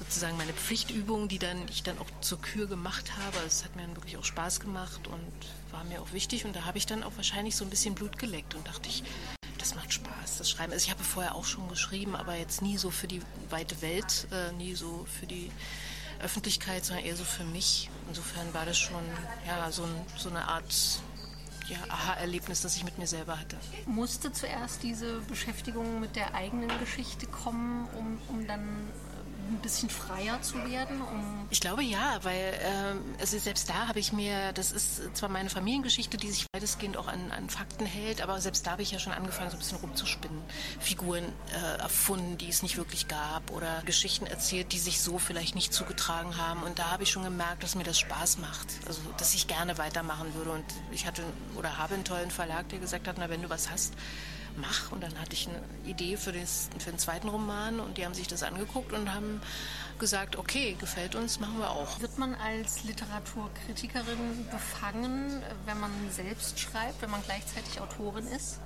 sozusagen 0.00 0.36
meine 0.38 0.54
Pflichtübung, 0.54 1.28
die 1.28 1.38
dann 1.38 1.68
ich 1.68 1.82
dann 1.82 1.98
auch 1.98 2.06
zur 2.22 2.40
Kür 2.40 2.66
gemacht 2.66 3.12
habe. 3.18 3.36
Es 3.46 3.64
hat 3.64 3.76
mir 3.76 3.82
dann 3.82 3.94
wirklich 3.94 4.16
auch 4.16 4.24
Spaß 4.24 4.60
gemacht 4.60 5.06
und 5.06 5.30
war 5.72 5.84
mir 5.84 6.00
auch 6.00 6.12
wichtig. 6.12 6.46
Und 6.46 6.56
da 6.56 6.64
habe 6.64 6.78
ich 6.78 6.86
dann 6.86 7.02
auch 7.02 7.12
wahrscheinlich 7.16 7.54
so 7.54 7.64
ein 7.64 7.70
bisschen 7.70 7.94
Blut 7.94 8.18
geleckt 8.18 8.54
und 8.54 8.66
dachte 8.66 8.88
ich, 8.88 9.04
das 9.58 9.74
macht 9.74 9.92
Spaß, 9.92 10.38
das 10.38 10.50
Schreiben. 10.50 10.72
Also 10.72 10.86
ich 10.86 10.90
habe 10.90 11.04
vorher 11.04 11.34
auch 11.34 11.44
schon 11.44 11.68
geschrieben, 11.68 12.16
aber 12.16 12.34
jetzt 12.34 12.62
nie 12.62 12.78
so 12.78 12.90
für 12.90 13.08
die 13.08 13.20
weite 13.50 13.82
Welt, 13.82 14.26
äh, 14.32 14.52
nie 14.52 14.74
so 14.74 15.06
für 15.20 15.26
die 15.26 15.50
Öffentlichkeit, 16.22 16.82
sondern 16.82 17.04
eher 17.04 17.16
so 17.16 17.24
für 17.24 17.44
mich. 17.44 17.90
Insofern 18.08 18.54
war 18.54 18.64
das 18.64 18.78
schon 18.78 19.04
ja, 19.46 19.70
so, 19.70 19.86
so 20.16 20.30
eine 20.30 20.48
Art 20.48 20.74
ja, 21.68 21.76
Aha-Erlebnis, 21.88 22.62
das 22.62 22.74
ich 22.76 22.84
mit 22.84 22.96
mir 22.96 23.06
selber 23.06 23.38
hatte. 23.38 23.58
Musste 23.84 24.32
zuerst 24.32 24.82
diese 24.82 25.20
Beschäftigung 25.20 26.00
mit 26.00 26.16
der 26.16 26.34
eigenen 26.34 26.70
Geschichte 26.80 27.26
kommen, 27.26 27.86
um, 27.98 28.18
um 28.28 28.46
dann 28.46 28.88
ein 29.50 29.60
bisschen 29.60 29.90
freier 29.90 30.40
zu 30.42 30.54
werden? 30.68 31.00
Um 31.00 31.46
ich 31.50 31.60
glaube 31.60 31.82
ja, 31.82 32.18
weil 32.22 32.58
ähm, 32.62 33.14
also 33.18 33.38
selbst 33.38 33.68
da 33.68 33.88
habe 33.88 33.98
ich 33.98 34.12
mir, 34.12 34.52
das 34.52 34.72
ist 34.72 35.16
zwar 35.16 35.28
meine 35.28 35.50
Familiengeschichte, 35.50 36.16
die 36.16 36.30
sich 36.30 36.46
weitestgehend 36.54 36.96
auch 36.96 37.08
an, 37.08 37.30
an 37.32 37.50
Fakten 37.50 37.86
hält, 37.86 38.22
aber 38.22 38.40
selbst 38.40 38.66
da 38.66 38.72
habe 38.72 38.82
ich 38.82 38.92
ja 38.92 38.98
schon 38.98 39.12
angefangen, 39.12 39.50
so 39.50 39.56
ein 39.56 39.58
bisschen 39.58 39.78
rumzuspinnen. 39.78 40.40
Figuren 40.78 41.24
äh, 41.24 41.80
erfunden, 41.80 42.38
die 42.38 42.48
es 42.48 42.62
nicht 42.62 42.76
wirklich 42.76 43.08
gab 43.08 43.50
oder 43.50 43.82
Geschichten 43.84 44.26
erzählt, 44.26 44.72
die 44.72 44.78
sich 44.78 45.00
so 45.00 45.18
vielleicht 45.18 45.54
nicht 45.54 45.74
zugetragen 45.74 46.36
haben. 46.36 46.62
Und 46.62 46.78
da 46.78 46.90
habe 46.90 47.02
ich 47.02 47.10
schon 47.10 47.24
gemerkt, 47.24 47.62
dass 47.62 47.74
mir 47.74 47.84
das 47.84 47.98
Spaß 47.98 48.38
macht. 48.38 48.68
Also, 48.86 49.00
dass 49.18 49.34
ich 49.34 49.46
gerne 49.46 49.78
weitermachen 49.78 50.34
würde. 50.34 50.50
Und 50.52 50.64
ich 50.92 51.06
hatte 51.06 51.22
oder 51.56 51.78
habe 51.78 51.94
einen 51.94 52.04
tollen 52.04 52.30
Verlag, 52.30 52.68
der 52.68 52.78
gesagt 52.78 53.08
hat, 53.08 53.16
na, 53.18 53.28
wenn 53.28 53.42
du 53.42 53.50
was 53.50 53.70
hast, 53.70 53.94
mach. 54.56 54.92
Und 54.92 55.02
dann 55.02 55.18
hatte 55.18 55.34
ich 55.34 55.48
eine 55.48 55.60
Idee 55.84 56.16
für, 56.16 56.32
das, 56.32 56.70
für 56.78 56.90
den 56.90 56.98
zweiten 56.98 57.28
Roman 57.28 57.80
und 57.80 57.98
die 57.98 58.04
haben 58.04 58.14
sich 58.14 58.28
das 58.28 58.42
angeguckt 58.42 58.92
und 58.92 59.12
haben 59.12 59.40
gesagt, 59.98 60.36
okay, 60.36 60.74
gefällt 60.78 61.14
uns, 61.14 61.38
machen 61.38 61.58
wir 61.58 61.70
auch. 61.70 62.00
Wird 62.00 62.18
man 62.18 62.34
als 62.34 62.84
Literaturkritikerin 62.84 64.48
befangen, 64.50 65.42
wenn 65.66 65.78
man 65.78 65.90
selbst 66.10 66.58
schreibt, 66.58 67.02
wenn 67.02 67.10
man 67.10 67.22
gleichzeitig 67.22 67.80
Autorin 67.80 68.26
ist? 68.26 68.58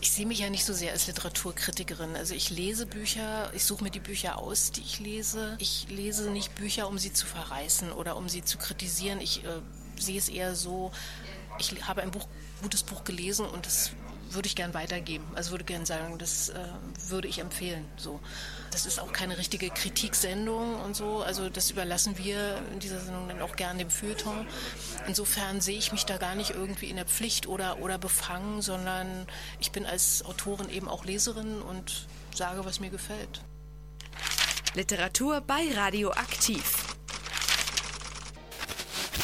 Ich 0.00 0.12
sehe 0.12 0.26
mich 0.26 0.40
ja 0.40 0.50
nicht 0.50 0.64
so 0.64 0.74
sehr 0.74 0.92
als 0.92 1.06
Literaturkritikerin. 1.06 2.14
Also 2.14 2.34
ich 2.34 2.50
lese 2.50 2.86
Bücher, 2.86 3.50
ich 3.54 3.64
suche 3.64 3.84
mir 3.84 3.90
die 3.90 4.00
Bücher 4.00 4.38
aus, 4.38 4.70
die 4.70 4.82
ich 4.82 5.00
lese. 5.00 5.56
Ich 5.58 5.86
lese 5.88 6.30
nicht 6.30 6.54
Bücher, 6.54 6.88
um 6.88 6.98
sie 6.98 7.12
zu 7.12 7.26
verreißen 7.26 7.90
oder 7.92 8.16
um 8.16 8.28
sie 8.28 8.44
zu 8.44 8.58
kritisieren. 8.58 9.20
Ich 9.20 9.44
äh, 9.44 9.48
sehe 9.98 10.18
es 10.18 10.28
eher 10.28 10.54
so, 10.54 10.92
ich 11.58 11.88
habe 11.88 12.02
ein 12.02 12.10
Buch, 12.10 12.28
gutes 12.62 12.82
Buch 12.82 13.04
gelesen 13.04 13.46
und 13.46 13.66
es 13.66 13.92
würde 14.30 14.46
ich 14.46 14.56
gern 14.56 14.74
weitergeben. 14.74 15.24
Also 15.34 15.50
würde 15.52 15.64
gern 15.64 15.86
sagen, 15.86 16.18
das 16.18 16.50
äh, 16.50 16.54
würde 17.08 17.28
ich 17.28 17.38
empfehlen. 17.38 17.84
So. 17.96 18.20
Das 18.70 18.86
ist 18.86 18.98
auch 19.00 19.12
keine 19.12 19.38
richtige 19.38 19.70
Kritiksendung 19.70 20.80
und 20.82 20.94
so. 20.96 21.22
Also 21.22 21.48
das 21.48 21.70
überlassen 21.70 22.18
wir 22.18 22.58
in 22.72 22.80
dieser 22.80 23.00
Sendung 23.00 23.28
dann 23.28 23.40
auch 23.40 23.56
gern 23.56 23.78
dem 23.78 23.90
Feuilleton. 23.90 24.46
Insofern 25.06 25.60
sehe 25.60 25.78
ich 25.78 25.92
mich 25.92 26.04
da 26.04 26.16
gar 26.16 26.34
nicht 26.34 26.50
irgendwie 26.50 26.90
in 26.90 26.96
der 26.96 27.06
Pflicht 27.06 27.46
oder, 27.46 27.78
oder 27.78 27.98
befangen, 27.98 28.62
sondern 28.62 29.26
ich 29.60 29.72
bin 29.72 29.86
als 29.86 30.24
Autorin 30.24 30.68
eben 30.70 30.88
auch 30.88 31.04
Leserin 31.04 31.62
und 31.62 32.06
sage, 32.34 32.64
was 32.64 32.80
mir 32.80 32.90
gefällt. 32.90 33.40
Literatur 34.74 35.40
bei 35.40 35.62
Radioaktiv. 35.74 36.85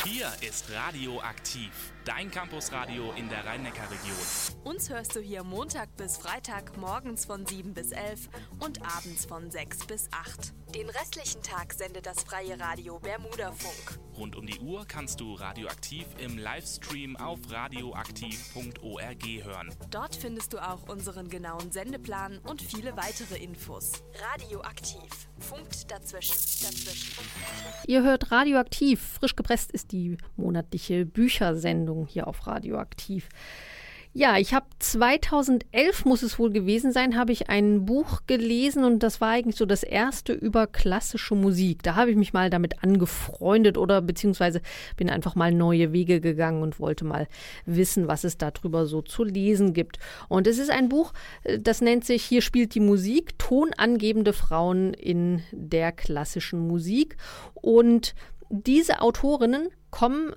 Hier 0.05 0.33
ist 0.41 0.65
Radioaktiv, 0.69 1.71
dein 2.05 2.29
Campusradio 2.29 3.13
in 3.13 3.29
der 3.29 3.47
Rhein-Neckar-Region. 3.47 4.17
Uns 4.65 4.91
hörst 4.91 5.15
du 5.15 5.21
hier 5.21 5.45
Montag 5.45 5.97
bis 5.97 6.17
Freitag 6.17 6.77
morgens 6.77 7.25
von 7.25 7.47
7 7.47 7.73
bis 7.73 7.93
11 7.93 8.29
und 8.59 8.81
abends 8.83 9.27
von 9.27 9.49
6 9.49 9.87
bis 9.87 10.09
8. 10.11 10.55
Den 10.75 10.91
restlichen 10.91 11.41
Tag 11.45 11.73
sendet 11.73 12.07
das 12.07 12.25
freie 12.25 12.59
Radio 12.59 12.99
Bermuda-Funk. 12.99 14.01
Rund 14.23 14.37
um 14.37 14.47
die 14.47 14.61
Uhr 14.61 14.85
kannst 14.87 15.19
du 15.19 15.35
Radioaktiv 15.35 16.07
im 16.25 16.39
Livestream 16.39 17.17
auf 17.17 17.41
radioaktiv.org 17.51 19.25
hören. 19.43 19.75
Dort 19.91 20.15
findest 20.15 20.53
du 20.53 20.59
auch 20.59 20.89
unseren 20.89 21.29
genauen 21.29 21.73
Sendeplan 21.73 22.39
und 22.49 22.63
viele 22.63 22.97
weitere 22.97 23.43
Infos. 23.43 24.05
Radioaktiv. 24.33 25.03
Funkt 25.41 25.91
dazwischen. 25.91 26.35
Dazwischen. 26.35 27.25
Ihr 27.89 28.05
hört 28.05 28.31
Radioaktiv. 28.31 29.03
Frisch 29.19 29.35
gepresst 29.35 29.73
ist 29.73 29.91
die 29.91 30.17
monatliche 30.37 31.05
Büchersendung 31.05 32.07
hier 32.07 32.29
auf 32.29 32.47
Radioaktiv. 32.47 33.29
Ja, 34.15 34.37
ich 34.37 34.53
habe 34.53 34.67
2011 34.79 36.05
muss 36.05 36.23
es 36.23 36.39
wohl 36.39 36.51
gewesen 36.51 36.93
sein, 36.93 37.17
habe 37.17 37.33
ich 37.33 37.49
ein 37.49 37.87
Buch 37.87 38.21
gelesen 38.27 38.85
und 38.85 39.03
das 39.03 39.23
war 39.23 39.31
eigentlich 39.31 39.57
so 39.57 39.65
das 39.65 39.83
erste 39.83 40.35
über 40.35 40.67
klassische 40.67 41.35
Musik. 41.35 41.83
Da 41.83 41.95
habe 41.97 42.11
ich 42.11 42.17
mich 42.19 42.35
mal 42.35 42.51
damit 42.51 42.85
angefreundet 42.85 43.79
oder 43.79 44.03
beziehungsweise 44.03 44.61
bin 44.99 45.09
einfach 45.09 45.35
mal 45.35 45.51
neue 45.51 45.95
Wege 45.95 46.21
gegangen 46.21 46.63
und 46.63 46.79
wollte 46.79 47.07
mal 47.07 47.27
wissen, 47.65 48.07
was 48.07 48.25
es 48.25 48.37
darüber 48.37 48.85
so 48.85 49.01
zu 49.01 49.25
lesen 49.25 49.73
gibt. 49.73 49.99
Und 50.29 50.47
es 50.47 50.59
ist 50.59 50.71
ein 50.71 50.91
Buch, 50.91 51.15
äh, 51.45 51.59
das 51.59 51.81
nennt 51.81 52.05
sich 52.05 52.23
Hier 52.23 52.43
spielt 52.43 52.75
die 52.75 52.81
Musik, 52.81 53.39
tonangebende 53.39 54.35
Frauen 54.35 54.93
in 54.93 55.43
der 55.53 55.91
klassischen 55.91 56.69
Musik. 56.69 57.17
Und 57.55 58.15
diese 58.51 59.01
Autorinnen 59.01 59.71
kommen 59.91 60.35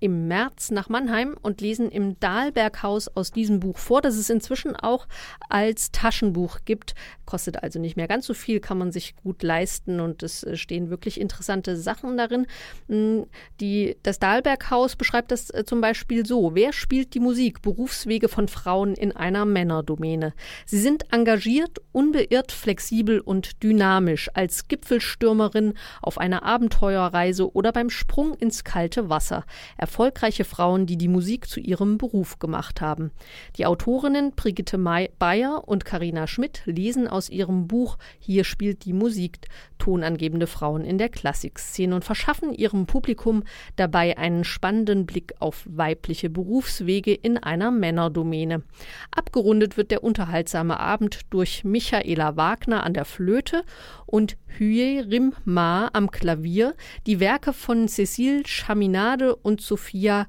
im 0.00 0.28
März 0.28 0.70
nach 0.70 0.88
Mannheim 0.88 1.36
und 1.40 1.60
lesen 1.60 1.90
im 1.90 2.18
Dahlberghaus 2.20 3.08
aus 3.08 3.30
diesem 3.30 3.60
Buch 3.60 3.78
vor, 3.78 4.02
das 4.02 4.16
es 4.16 4.30
inzwischen 4.30 4.76
auch 4.76 5.06
als 5.48 5.92
Taschenbuch 5.92 6.58
gibt. 6.64 6.94
Kostet 7.24 7.62
also 7.62 7.78
nicht 7.78 7.96
mehr 7.96 8.08
ganz 8.08 8.26
so 8.26 8.34
viel, 8.34 8.60
kann 8.60 8.78
man 8.78 8.92
sich 8.92 9.16
gut 9.16 9.42
leisten 9.42 10.00
und 10.00 10.22
es 10.22 10.42
äh, 10.42 10.56
stehen 10.56 10.90
wirklich 10.90 11.20
interessante 11.20 11.76
Sachen 11.76 12.16
darin. 12.16 12.46
Hm, 12.88 13.26
die, 13.60 13.96
das 14.02 14.18
Dahlberghaus 14.18 14.96
beschreibt 14.96 15.30
das 15.30 15.50
äh, 15.50 15.64
zum 15.64 15.80
Beispiel 15.80 16.26
so: 16.26 16.54
Wer 16.54 16.72
spielt 16.72 17.14
die 17.14 17.20
Musik? 17.20 17.62
Berufswege 17.62 18.28
von 18.28 18.48
Frauen 18.48 18.94
in 18.94 19.12
einer 19.12 19.44
Männerdomäne. 19.44 20.34
Sie 20.66 20.78
sind 20.78 21.12
engagiert, 21.12 21.80
unbeirrt, 21.92 22.52
flexibel 22.52 23.20
und 23.20 23.62
dynamisch 23.62 24.30
als 24.34 24.68
Gipfelstürmerin 24.68 25.74
auf 26.02 26.18
einer 26.18 26.42
Abenteuerreise 26.42 27.52
oder 27.54 27.72
beim 27.72 27.90
Sprung 27.90 28.34
ins 28.34 28.64
kalte 28.64 29.08
Wasser 29.08 29.44
erfolgreiche 29.84 30.46
Frauen, 30.46 30.86
die 30.86 30.96
die 30.96 31.08
Musik 31.08 31.46
zu 31.46 31.60
ihrem 31.60 31.98
Beruf 31.98 32.38
gemacht 32.38 32.80
haben. 32.80 33.10
Die 33.58 33.66
Autorinnen 33.66 34.32
Brigitte 34.32 34.78
Bayer 34.78 35.68
und 35.68 35.84
Karina 35.84 36.26
Schmidt 36.26 36.62
lesen 36.64 37.06
aus 37.06 37.28
ihrem 37.28 37.66
Buch 37.66 37.98
Hier 38.18 38.44
spielt 38.44 38.86
die 38.86 38.94
Musik 38.94 39.40
tonangebende 39.84 40.46
Frauen 40.46 40.82
in 40.82 40.96
der 40.96 41.10
Klassikszene 41.10 41.94
und 41.94 42.04
verschaffen 42.04 42.54
ihrem 42.54 42.86
Publikum 42.86 43.42
dabei 43.76 44.16
einen 44.16 44.42
spannenden 44.42 45.04
Blick 45.04 45.34
auf 45.40 45.62
weibliche 45.66 46.30
Berufswege 46.30 47.12
in 47.12 47.36
einer 47.36 47.70
Männerdomäne. 47.70 48.62
Abgerundet 49.10 49.76
wird 49.76 49.90
der 49.90 50.02
unterhaltsame 50.02 50.80
Abend 50.80 51.20
durch 51.28 51.64
Michaela 51.64 52.34
Wagner 52.34 52.82
an 52.82 52.94
der 52.94 53.04
Flöte 53.04 53.62
und 54.06 54.38
Hye 54.58 55.04
Rim 55.06 55.34
Ma 55.44 55.90
am 55.92 56.10
Klavier, 56.10 56.74
die 57.06 57.20
Werke 57.20 57.52
von 57.52 57.86
Cecile 57.86 58.46
Chaminade 58.46 59.36
und 59.36 59.60
Sophia 59.60 60.26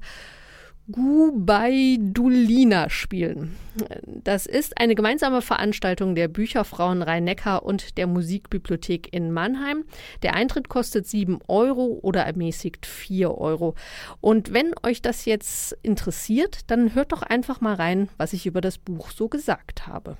Gubaidulina 0.90 2.88
spielen. 2.90 3.56
Das 4.04 4.46
ist 4.46 4.78
eine 4.78 4.94
gemeinsame 4.94 5.42
Veranstaltung 5.42 6.14
der 6.14 6.28
Bücherfrauen 6.28 7.02
Rhein-Neckar 7.02 7.64
und 7.64 7.98
der 7.98 8.06
Musikbibliothek 8.06 9.12
in 9.12 9.32
Mannheim. 9.32 9.84
Der 10.22 10.34
Eintritt 10.34 10.68
kostet 10.68 11.08
7 11.08 11.40
Euro 11.48 11.98
oder 12.02 12.22
ermäßigt 12.22 12.86
4 12.86 13.36
Euro. 13.36 13.74
Und 14.20 14.52
wenn 14.52 14.74
euch 14.84 15.02
das 15.02 15.24
jetzt 15.24 15.76
interessiert, 15.82 16.60
dann 16.68 16.94
hört 16.94 17.10
doch 17.10 17.22
einfach 17.22 17.60
mal 17.60 17.74
rein, 17.74 18.08
was 18.16 18.32
ich 18.32 18.46
über 18.46 18.60
das 18.60 18.78
Buch 18.78 19.10
so 19.10 19.28
gesagt 19.28 19.88
habe. 19.88 20.16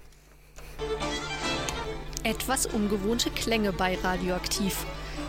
Etwas 2.25 2.67
ungewohnte 2.67 3.31
Klänge 3.31 3.73
bei 3.73 3.97
Radioaktiv. 4.03 4.85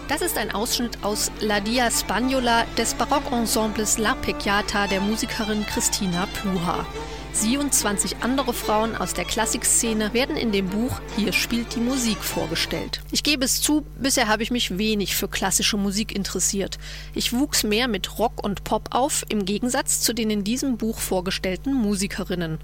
Das 0.08 0.22
ist 0.22 0.38
ein 0.38 0.52
Ausschnitt 0.52 1.04
aus 1.04 1.30
La 1.42 1.60
Dia 1.60 1.92
Spagnola 1.92 2.64
des 2.78 2.94
Barockensembles 2.94 3.98
La 3.98 4.16
Pecchiata 4.16 4.88
der 4.88 5.02
Musikerin 5.02 5.66
Christina 5.66 6.26
Pluha. 6.28 6.86
Sie 7.34 7.58
und 7.58 7.74
20 7.74 8.24
andere 8.24 8.54
Frauen 8.54 8.96
aus 8.96 9.14
der 9.14 9.26
Klassikszene 9.26 10.14
werden 10.14 10.38
in 10.38 10.54
dem 10.54 10.70
Buch 10.70 11.02
Hier 11.18 11.34
spielt 11.34 11.76
die 11.76 11.82
Musik 11.82 12.20
vorgestellt. 12.20 13.02
Ich 13.12 13.22
gebe 13.22 13.44
es 13.44 13.62
zu, 13.62 13.86
bisher 14.00 14.30
habe 14.30 14.44
ich 14.44 14.50
mich 14.50 14.78
wenig 14.78 15.14
für 15.14 15.28
klassische 15.28 15.76
Musik 15.76 16.16
interessiert. 16.16 16.78
Ich 17.14 17.34
wuchs 17.34 17.64
mehr 17.64 17.90
mit 17.90 18.18
Rock 18.18 18.42
und 18.42 18.64
Pop 18.64 18.88
auf, 18.92 19.26
im 19.28 19.44
Gegensatz 19.44 20.00
zu 20.00 20.14
den 20.14 20.30
in 20.30 20.46
diesem 20.46 20.78
Buch 20.78 21.00
vorgestellten 21.00 21.74
Musikerinnen. 21.74 22.60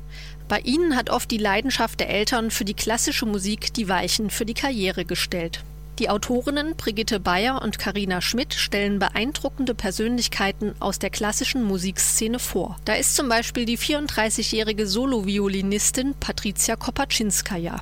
Bei 0.47 0.59
ihnen 0.59 0.95
hat 0.95 1.09
oft 1.09 1.29
die 1.29 1.37
Leidenschaft 1.37 1.99
der 1.99 2.09
Eltern 2.09 2.51
für 2.51 2.63
die 2.63 2.73
klassische 2.73 3.25
Musik 3.25 3.73
die 3.73 3.89
Weichen 3.89 4.29
für 4.29 4.45
die 4.45 4.53
Karriere 4.53 5.03
gestellt. 5.03 5.61
Die 5.99 6.09
Autorinnen 6.09 6.75
Brigitte 6.75 7.19
Bayer 7.19 7.61
und 7.61 7.77
Karina 7.77 8.19
Schmidt 8.19 8.55
stellen 8.55 8.97
beeindruckende 8.97 9.75
Persönlichkeiten 9.75 10.73
aus 10.79 10.97
der 10.97 11.11
klassischen 11.11 11.63
Musikszene 11.63 12.39
vor. 12.39 12.77
Da 12.83 12.93
ist 12.93 13.15
zum 13.15 13.29
Beispiel 13.29 13.65
die 13.65 13.77
34-jährige 13.77 14.87
Soloviolinistin 14.87 16.15
Patricia 16.19 16.75
Kopaczynskaja. 16.75 17.79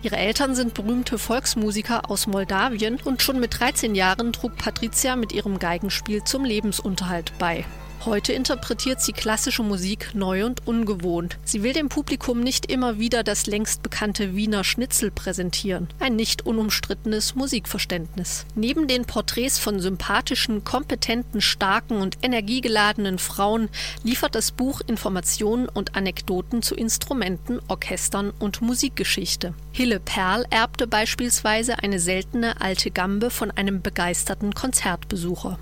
Ihre 0.00 0.16
Eltern 0.16 0.54
sind 0.54 0.72
berühmte 0.72 1.18
Volksmusiker 1.18 2.10
aus 2.10 2.26
Moldawien 2.26 2.98
und 3.04 3.20
schon 3.20 3.40
mit 3.40 3.60
13 3.60 3.94
Jahren 3.94 4.32
trug 4.32 4.56
Patricia 4.56 5.16
mit 5.16 5.32
ihrem 5.32 5.58
Geigenspiel 5.58 6.24
zum 6.24 6.44
Lebensunterhalt 6.44 7.32
bei. 7.38 7.66
Heute 8.06 8.32
interpretiert 8.32 9.00
sie 9.00 9.12
klassische 9.12 9.64
Musik 9.64 10.14
neu 10.14 10.46
und 10.46 10.64
ungewohnt. 10.64 11.38
Sie 11.44 11.64
will 11.64 11.72
dem 11.72 11.88
Publikum 11.88 12.38
nicht 12.38 12.70
immer 12.70 13.00
wieder 13.00 13.24
das 13.24 13.46
längst 13.46 13.82
bekannte 13.82 14.36
Wiener 14.36 14.62
Schnitzel 14.62 15.10
präsentieren. 15.10 15.88
Ein 15.98 16.14
nicht 16.14 16.46
unumstrittenes 16.46 17.34
Musikverständnis. 17.34 18.46
Neben 18.54 18.86
den 18.86 19.06
Porträts 19.06 19.58
von 19.58 19.80
sympathischen, 19.80 20.62
kompetenten, 20.62 21.40
starken 21.40 21.96
und 21.96 22.18
energiegeladenen 22.22 23.18
Frauen 23.18 23.68
liefert 24.04 24.36
das 24.36 24.52
Buch 24.52 24.80
Informationen 24.86 25.68
und 25.68 25.96
Anekdoten 25.96 26.62
zu 26.62 26.76
Instrumenten, 26.76 27.58
Orchestern 27.66 28.30
und 28.38 28.62
Musikgeschichte. 28.62 29.52
Hille 29.72 29.98
Perl 29.98 30.46
erbte 30.50 30.86
beispielsweise 30.86 31.80
eine 31.80 31.98
seltene 31.98 32.60
alte 32.60 32.92
Gambe 32.92 33.30
von 33.30 33.50
einem 33.50 33.82
begeisterten 33.82 34.54
Konzertbesucher. 34.54 35.58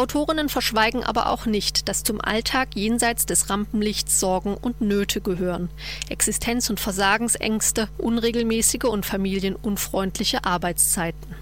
Autorinnen 0.00 0.48
verschweigen 0.48 1.04
aber 1.04 1.26
auch 1.28 1.44
nicht, 1.44 1.86
dass 1.86 2.04
zum 2.04 2.22
Alltag 2.22 2.70
jenseits 2.74 3.26
des 3.26 3.50
Rampenlichts 3.50 4.18
Sorgen 4.18 4.54
und 4.54 4.80
Nöte 4.80 5.20
gehören. 5.20 5.68
Existenz- 6.08 6.70
und 6.70 6.80
Versagensängste, 6.80 7.90
unregelmäßige 7.98 8.84
und 8.84 9.04
familienunfreundliche 9.04 10.46
Arbeitszeiten. 10.46 11.34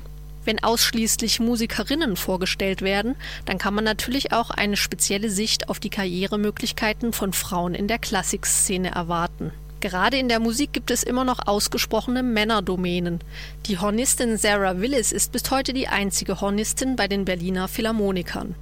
Wenn 0.44 0.60
ausschließlich 0.60 1.38
Musikerinnen 1.38 2.16
vorgestellt 2.16 2.82
werden, 2.82 3.14
dann 3.44 3.58
kann 3.58 3.74
man 3.74 3.84
natürlich 3.84 4.32
auch 4.32 4.50
eine 4.50 4.76
spezielle 4.76 5.30
Sicht 5.30 5.68
auf 5.68 5.78
die 5.78 5.90
Karrieremöglichkeiten 5.90 7.12
von 7.12 7.32
Frauen 7.32 7.74
in 7.74 7.86
der 7.86 8.00
Klassikszene 8.00 8.90
erwarten. 8.90 9.52
Gerade 9.80 10.18
in 10.18 10.28
der 10.28 10.40
Musik 10.40 10.72
gibt 10.72 10.90
es 10.90 11.02
immer 11.02 11.24
noch 11.24 11.46
ausgesprochene 11.46 12.22
Männerdomänen. 12.22 13.20
Die 13.66 13.78
Hornistin 13.78 14.36
Sarah 14.36 14.80
Willis 14.80 15.12
ist 15.12 15.30
bis 15.30 15.50
heute 15.50 15.72
die 15.72 15.88
einzige 15.88 16.40
Hornistin 16.40 16.96
bei 16.96 17.06
den 17.06 17.24
Berliner 17.24 17.68
Philharmonikern. 17.68 18.56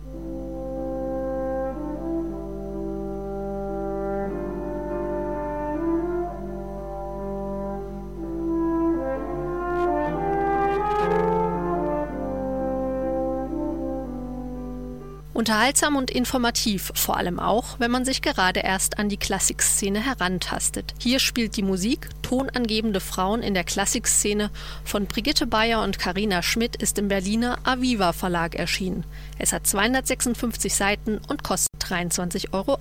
Unterhaltsam 15.46 15.94
und 15.94 16.10
informativ, 16.10 16.90
vor 16.96 17.18
allem 17.18 17.38
auch, 17.38 17.78
wenn 17.78 17.92
man 17.92 18.04
sich 18.04 18.20
gerade 18.20 18.58
erst 18.58 18.98
an 18.98 19.08
die 19.08 19.16
Klassikszene 19.16 20.04
herantastet. 20.04 20.92
Hier 20.98 21.20
spielt 21.20 21.56
die 21.56 21.62
Musik 21.62 22.08
Tonangebende 22.22 22.98
Frauen 22.98 23.42
in 23.42 23.54
der 23.54 23.62
Klassikszene 23.62 24.50
von 24.84 25.06
Brigitte 25.06 25.46
Bayer 25.46 25.84
und 25.84 26.00
Karina 26.00 26.42
Schmidt 26.42 26.74
ist 26.74 26.98
im 26.98 27.06
Berliner 27.06 27.58
Aviva 27.62 28.12
Verlag 28.12 28.56
erschienen. 28.56 29.04
Es 29.38 29.52
hat 29.52 29.68
256 29.68 30.74
Seiten 30.74 31.20
und 31.28 31.44
kostet 31.44 31.80
23,80 31.80 32.52
Euro. 32.52 32.78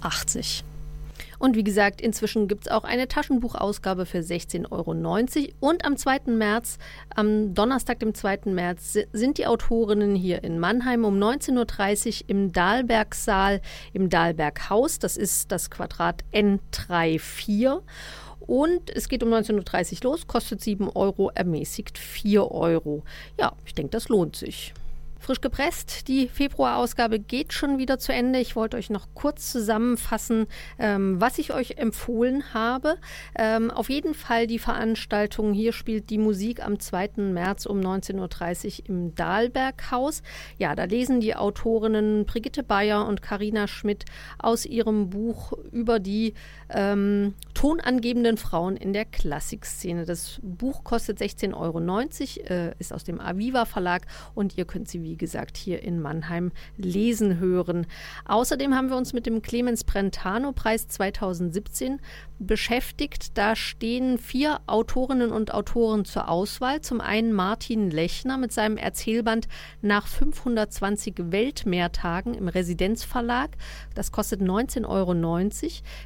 Und 1.39 1.55
wie 1.55 1.63
gesagt, 1.63 2.01
inzwischen 2.01 2.47
gibt 2.47 2.67
es 2.67 2.71
auch 2.71 2.83
eine 2.83 3.07
Taschenbuchausgabe 3.07 4.05
für 4.05 4.19
16,90 4.19 4.71
Euro. 4.71 4.91
Und 5.59 5.85
am 5.85 5.97
2. 5.97 6.21
März, 6.27 6.77
am 7.13 7.53
Donnerstag, 7.53 7.99
dem 7.99 8.13
2. 8.13 8.41
März, 8.45 8.97
sind 9.11 9.37
die 9.37 9.47
Autorinnen 9.47 10.15
hier 10.15 10.43
in 10.43 10.59
Mannheim 10.59 11.05
um 11.05 11.17
19.30 11.17 12.23
Uhr 12.23 12.29
im 12.29 12.51
Dahlbergsaal, 12.51 13.61
im 13.93 14.09
Dahlberghaus. 14.09 14.99
Das 14.99 15.17
ist 15.17 15.51
das 15.51 15.69
Quadrat 15.69 16.23
N34. 16.33 17.81
Und 18.39 18.89
es 18.91 19.09
geht 19.09 19.23
um 19.23 19.29
19.30 19.29 20.05
Uhr 20.05 20.11
los, 20.11 20.27
kostet 20.27 20.61
7 20.61 20.89
Euro, 20.89 21.31
ermäßigt 21.33 21.97
4 21.97 22.51
Euro. 22.51 23.03
Ja, 23.39 23.53
ich 23.65 23.73
denke, 23.73 23.91
das 23.91 24.09
lohnt 24.09 24.35
sich. 24.35 24.73
Frisch 25.25 25.41
gepresst. 25.41 26.07
Die 26.07 26.27
Februarausgabe 26.27 27.17
geht 27.17 27.51
schon 27.51 27.79
wieder 27.79 27.97
zu 27.97 28.13
Ende. 28.13 28.37
Ich 28.37 28.55
wollte 28.55 28.77
euch 28.77 28.91
noch 28.91 29.07
kurz 29.15 29.51
zusammenfassen, 29.51 30.45
ähm, 30.77 31.19
was 31.19 31.39
ich 31.39 31.51
euch 31.51 31.77
empfohlen 31.77 32.53
habe. 32.53 32.97
Ähm, 33.35 33.71
auf 33.71 33.89
jeden 33.89 34.13
Fall 34.13 34.45
die 34.45 34.59
Veranstaltung. 34.59 35.51
Hier 35.53 35.73
spielt 35.73 36.11
die 36.11 36.19
Musik 36.19 36.63
am 36.63 36.79
2. 36.79 37.13
März 37.17 37.65
um 37.65 37.79
19.30 37.79 38.81
Uhr 38.81 38.89
im 38.89 39.15
Dahlberghaus. 39.15 40.21
Ja, 40.59 40.75
da 40.75 40.83
lesen 40.83 41.21
die 41.21 41.35
Autorinnen 41.35 42.25
Brigitte 42.27 42.61
Bayer 42.61 43.07
und 43.07 43.23
Karina 43.23 43.67
Schmidt 43.67 44.05
aus 44.37 44.63
ihrem 44.63 45.09
Buch 45.09 45.53
über 45.71 45.99
die 45.99 46.35
ähm, 46.69 47.33
tonangebenden 47.55 48.37
Frauen 48.37 48.77
in 48.77 48.93
der 48.93 49.05
Klassikszene. 49.05 50.05
Das 50.05 50.39
Buch 50.43 50.83
kostet 50.83 51.19
16,90 51.19 51.55
Euro, 51.55 51.79
äh, 52.47 52.75
ist 52.77 52.93
aus 52.93 53.03
dem 53.03 53.19
Aviva 53.19 53.65
Verlag 53.65 54.03
und 54.35 54.55
ihr 54.55 54.65
könnt 54.65 54.87
sie 54.87 55.01
wie 55.01 55.14
wie 55.15 55.17
gesagt, 55.17 55.55
hier 55.55 55.81
in 55.81 56.01
Mannheim 56.01 56.51
lesen 56.75 57.39
hören. 57.39 57.87
Außerdem 58.25 58.75
haben 58.75 58.89
wir 58.89 58.97
uns 58.97 59.13
mit 59.13 59.25
dem 59.25 59.41
Clemens 59.41 59.85
Brentano 59.85 60.51
Preis 60.51 60.89
2017 60.89 62.01
beschäftigt. 62.37 63.37
Da 63.37 63.55
stehen 63.55 64.17
vier 64.17 64.59
Autorinnen 64.67 65.31
und 65.31 65.53
Autoren 65.53 66.03
zur 66.03 66.27
Auswahl. 66.27 66.81
Zum 66.81 66.99
einen 66.99 67.31
Martin 67.31 67.89
Lechner 67.89 68.37
mit 68.37 68.51
seinem 68.51 68.75
Erzählband 68.75 69.47
Nach 69.81 70.05
520 70.05 71.31
Weltmeertagen 71.31 72.33
im 72.33 72.49
Residenzverlag. 72.49 73.51
Das 73.93 74.11
kostet 74.11 74.41
19,90 74.41 74.85
Euro. 74.85 75.15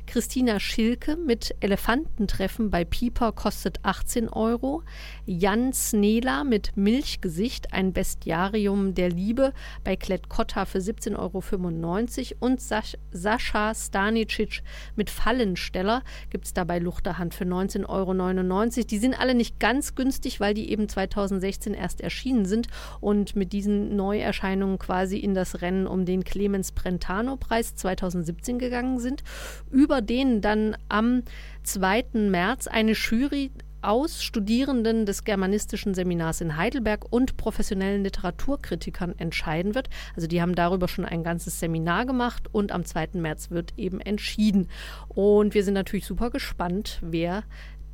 Christina 0.06 0.60
Schilke 0.60 1.17
mit 1.17 1.56
Elefantentreffen 1.62 2.69
bei 2.69 2.86
Pieper 2.86 3.32
kostet 3.32 3.80
18 3.82 4.30
Euro. 4.30 4.84
Jan 5.26 5.74
Snela 5.74 6.43
mit 6.43 6.78
Milchgesicht, 6.78 7.74
ein 7.74 7.91
Bestiarium 7.91 8.93
der 9.00 9.10
Liebe 9.10 9.54
bei 9.86 9.96
Klett-Cotta 9.96 10.66
für 10.66 10.80
17,95 10.80 11.16
Euro 11.18 12.46
und 12.46 12.60
Sas 12.60 12.98
Sascha 13.12 13.74
Stanicic 13.74 14.62
mit 14.98 15.10
Fallensteller 15.10 16.04
gibt 16.30 16.46
es 16.46 16.54
dabei 16.54 16.80
Luchterhand 16.80 17.34
für 17.34 17.46
19,99 17.46 17.88
Euro. 17.88 18.84
Die 18.84 18.98
sind 18.98 19.18
alle 19.18 19.36
nicht 19.36 19.58
ganz 19.62 19.96
günstig, 19.96 20.42
weil 20.42 20.54
die 20.54 20.70
eben 20.70 20.90
2016 20.90 21.74
erst 21.74 22.02
erschienen 22.02 22.44
sind 22.44 22.68
und 23.00 23.38
mit 23.38 23.54
diesen 23.54 23.96
Neuerscheinungen 23.96 24.80
quasi 24.80 25.18
in 25.18 25.34
das 25.34 25.62
Rennen 25.62 25.88
um 25.88 26.04
den 26.04 26.26
Clemens 26.26 26.74
Brentano 26.74 27.38
Preis 27.38 27.76
2017 27.76 28.60
gegangen 28.60 29.00
sind, 29.00 29.24
über 29.72 30.02
den 30.02 30.42
dann 30.42 30.76
am 30.90 31.24
2. 31.64 32.06
März 32.30 32.68
eine 32.68 32.92
Jury 32.92 33.52
aus 33.82 34.24
Studierenden 34.24 35.06
des 35.06 35.24
Germanistischen 35.24 35.94
Seminars 35.94 36.42
in 36.42 36.58
Heidelberg 36.58 37.06
und 37.10 37.38
professionellen 37.38 38.04
Literaturkritikern 38.04 39.15
entscheiden 39.18 39.76
wird. 39.76 39.89
Also 40.15 40.28
die 40.28 40.42
haben 40.42 40.56
darüber 40.56 40.88
schon 40.88 41.06
ein 41.06 41.24
ganzes 41.24 41.60
Seminar 41.60 42.06
gemacht 42.06 42.48
und 42.52 42.72
am 42.72 42.86
2. 42.86 43.10
März 43.13 43.52
wird 43.52 43.74
eben 43.78 44.00
entschieden. 44.02 44.68
Und 45.08 45.54
wir 45.54 45.63
sind 45.63 45.74
natürlich 45.74 46.06
super 46.06 46.30
gespannt, 46.30 47.00
wer 47.02 47.44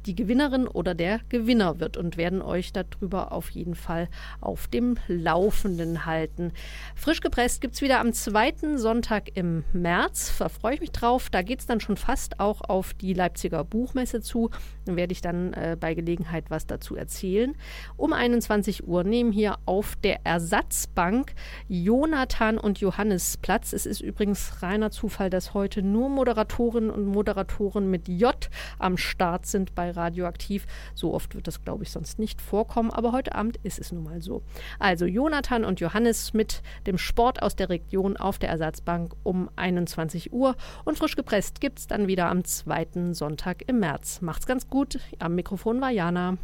die 0.06 0.15
Gewinnerin 0.15 0.68
oder 0.68 0.94
der 0.94 1.20
Gewinner 1.30 1.80
wird 1.80 1.98
und 1.98 2.18
werden 2.18 2.41
euch 2.41 2.72
darüber 2.72 3.32
auf 3.32 3.50
jeden 3.50 3.76
Fall 3.76 4.08
auf 4.39 4.68
dem 4.68 4.98
Laufenden 5.08 6.06
halten. 6.06 6.52
Frisch 6.96 7.22
gepresst 7.22 7.62
gibt 7.62 7.76
es 7.76 7.82
wieder 7.82 8.00
am 8.00 8.13
zweiten 8.13 8.78
Sonntag 8.78 9.36
im 9.36 9.63
März. 9.74 10.38
Da 10.38 10.50
freue 10.50 10.76
ich 10.76 10.82
mich 10.82 10.91
drauf. 10.91 11.30
Da 11.30 11.41
geht 11.41 11.60
es 11.60 11.65
dann 11.65 11.80
schon 11.80 11.98
fast 11.98 12.39
auch 12.39 12.62
auf 12.62 12.94
die 12.94 13.13
Leipziger 13.13 13.63
Buchmesse 13.63 14.22
zu. 14.22 14.52
Dann 14.86 14.96
werde 14.96 15.13
ich 15.13 15.22
dann 15.22 15.54
äh, 15.54 15.76
bei 15.80 15.94
Gelegenheit 15.94 16.46
was 16.50 16.68
dazu 16.68 16.96
erzählen. 16.96 17.56
Um 17.98 18.13
21 18.13 18.88
Uhr 18.88 19.04
nehmen 19.04 19.32
hier 19.32 19.58
auf 19.65 19.96
der 20.04 20.26
Ersatzbank 20.26 21.34
Jonathan 21.68 22.58
und 22.58 22.80
Johannes 22.80 23.38
Platz. 23.38 23.74
Es 23.74 23.86
ist 23.86 24.02
übrigens 24.02 24.62
reiner 24.62 24.91
Zufall, 24.91 25.30
dass 25.30 25.54
heute 25.54 25.82
nur 25.82 26.10
Moderatorinnen 26.10 26.91
und 26.91 27.06
Moderatoren 27.06 27.89
mit 27.89 28.08
J 28.08 28.36
am 28.78 28.98
Start 28.98 29.46
sind 29.46 29.74
bei 29.74 29.94
radioaktiv. 29.95 30.65
So 30.93 31.13
oft 31.13 31.36
wird 31.36 31.47
das, 31.47 31.63
glaube 31.63 31.84
ich, 31.84 31.91
sonst 31.91 32.19
nicht 32.19 32.41
vorkommen, 32.41 32.91
aber 32.91 33.12
heute 33.12 33.36
Abend 33.36 33.58
ist 33.63 33.79
es 33.79 33.91
nun 33.91 34.03
mal 34.03 34.21
so. 34.21 34.43
Also 34.79 35.05
Jonathan 35.05 35.65
und 35.65 35.79
Johannes 35.79 36.34
mit 36.34 36.62
dem 36.88 36.97
Sport 36.97 37.41
aus 37.41 37.55
der 37.55 37.69
Region 37.69 38.17
auf 38.17 38.39
der 38.39 38.49
Ersatzbank 38.49 39.13
um 39.23 39.49
21 39.55 40.34
Uhr 40.34 40.55
und 40.84 40.97
frisch 40.97 41.15
gepresst 41.15 41.62
gibt 41.62 41.79
es 41.79 41.88
dann 41.88 42.08
wieder 42.08 42.29
am 42.29 42.43
zweiten 42.43 43.13
Sonntag 43.13 43.63
im 43.67 43.79
März. 43.79 44.21
Macht's 44.21 44.45
ganz 44.45 44.69
gut. 44.69 44.99
Am 45.19 45.36
Mikrofon 45.36 45.81
war 45.81 45.91
Jana. 45.91 46.38